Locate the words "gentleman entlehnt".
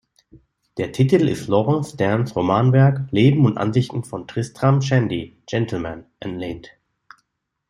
5.45-6.71